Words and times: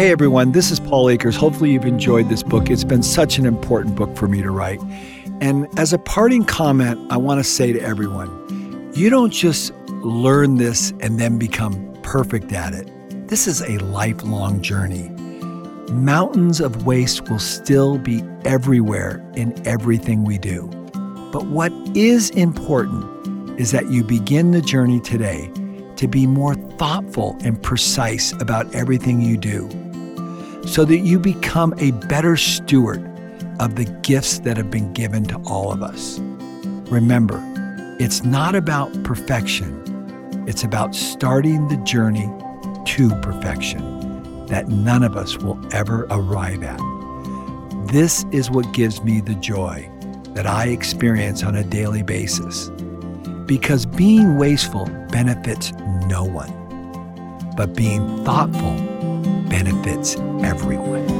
Hey 0.00 0.10
everyone, 0.10 0.52
this 0.52 0.70
is 0.70 0.80
Paul 0.80 1.10
Akers. 1.10 1.36
Hopefully, 1.36 1.72
you've 1.72 1.84
enjoyed 1.84 2.30
this 2.30 2.42
book. 2.42 2.70
It's 2.70 2.84
been 2.84 3.02
such 3.02 3.36
an 3.36 3.44
important 3.44 3.96
book 3.96 4.16
for 4.16 4.28
me 4.28 4.40
to 4.40 4.50
write. 4.50 4.80
And 5.42 5.68
as 5.78 5.92
a 5.92 5.98
parting 5.98 6.46
comment, 6.46 6.98
I 7.12 7.18
want 7.18 7.38
to 7.38 7.44
say 7.44 7.74
to 7.74 7.80
everyone 7.82 8.90
you 8.94 9.10
don't 9.10 9.30
just 9.30 9.74
learn 10.02 10.56
this 10.56 10.94
and 11.00 11.20
then 11.20 11.38
become 11.38 11.94
perfect 12.02 12.50
at 12.50 12.72
it. 12.72 12.88
This 13.28 13.46
is 13.46 13.60
a 13.60 13.76
lifelong 13.84 14.62
journey. 14.62 15.10
Mountains 15.92 16.62
of 16.62 16.86
waste 16.86 17.28
will 17.28 17.38
still 17.38 17.98
be 17.98 18.24
everywhere 18.46 19.22
in 19.34 19.52
everything 19.68 20.24
we 20.24 20.38
do. 20.38 20.66
But 21.30 21.44
what 21.44 21.74
is 21.94 22.30
important 22.30 23.60
is 23.60 23.70
that 23.72 23.90
you 23.90 24.02
begin 24.02 24.52
the 24.52 24.62
journey 24.62 25.00
today 25.00 25.52
to 25.96 26.08
be 26.08 26.26
more 26.26 26.54
thoughtful 26.54 27.36
and 27.44 27.62
precise 27.62 28.32
about 28.40 28.74
everything 28.74 29.20
you 29.20 29.36
do 29.36 29.68
so 30.70 30.84
that 30.84 31.00
you 31.00 31.18
become 31.18 31.74
a 31.78 31.90
better 32.06 32.36
steward 32.36 33.04
of 33.58 33.74
the 33.74 33.84
gifts 34.02 34.38
that 34.38 34.56
have 34.56 34.70
been 34.70 34.92
given 34.92 35.24
to 35.24 35.36
all 35.44 35.72
of 35.72 35.82
us. 35.82 36.20
Remember, 36.92 37.42
it's 37.98 38.22
not 38.22 38.54
about 38.54 38.90
perfection, 39.02 39.74
it's 40.46 40.62
about 40.62 40.94
starting 40.94 41.66
the 41.66 41.76
journey 41.78 42.30
to 42.86 43.10
perfection 43.16 44.46
that 44.46 44.68
none 44.68 45.02
of 45.02 45.16
us 45.16 45.36
will 45.38 45.58
ever 45.74 46.06
arrive 46.08 46.62
at. 46.62 46.80
This 47.88 48.24
is 48.30 48.48
what 48.48 48.72
gives 48.72 49.02
me 49.02 49.20
the 49.20 49.34
joy 49.34 49.90
that 50.34 50.46
I 50.46 50.66
experience 50.68 51.42
on 51.42 51.56
a 51.56 51.64
daily 51.64 52.04
basis. 52.04 52.70
Because 53.44 53.86
being 53.86 54.38
wasteful 54.38 54.86
benefits 55.10 55.72
no 56.06 56.22
one, 56.22 56.52
but 57.56 57.74
being 57.74 58.24
thoughtful 58.24 58.89
benefits 59.62 60.16
everyone. 60.42 61.19